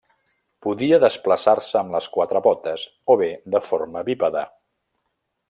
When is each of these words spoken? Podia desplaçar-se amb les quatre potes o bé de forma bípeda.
Podia 0.65 0.97
desplaçar-se 1.03 1.77
amb 1.81 1.93
les 1.97 2.07
quatre 2.15 2.41
potes 2.47 2.87
o 3.15 3.19
bé 3.23 3.29
de 3.57 3.63
forma 3.69 4.05
bípeda. 4.09 4.45